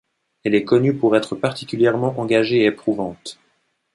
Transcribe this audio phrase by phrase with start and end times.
[0.43, 3.37] Elle est connue pour être particulièrement engagée et éprouvante.